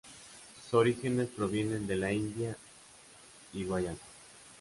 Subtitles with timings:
[0.63, 2.57] Sus orígenes provienen de la India
[3.53, 3.99] y Guayana.